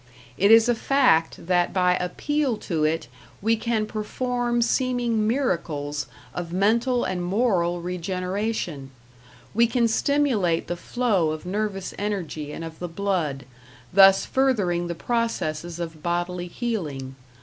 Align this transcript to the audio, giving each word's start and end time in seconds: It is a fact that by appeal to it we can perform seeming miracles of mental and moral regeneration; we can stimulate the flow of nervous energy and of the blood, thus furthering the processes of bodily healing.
It 0.35 0.49
is 0.49 0.67
a 0.67 0.73
fact 0.73 1.45
that 1.45 1.73
by 1.75 1.95
appeal 1.97 2.57
to 2.57 2.83
it 2.83 3.07
we 3.39 3.55
can 3.55 3.85
perform 3.85 4.63
seeming 4.63 5.27
miracles 5.27 6.07
of 6.33 6.51
mental 6.51 7.03
and 7.03 7.23
moral 7.23 7.81
regeneration; 7.81 8.89
we 9.53 9.67
can 9.67 9.87
stimulate 9.87 10.65
the 10.65 10.75
flow 10.75 11.29
of 11.29 11.45
nervous 11.45 11.93
energy 11.99 12.51
and 12.51 12.63
of 12.65 12.79
the 12.79 12.89
blood, 12.89 13.45
thus 13.93 14.25
furthering 14.25 14.87
the 14.87 14.95
processes 14.95 15.79
of 15.79 16.01
bodily 16.01 16.47
healing. 16.47 17.15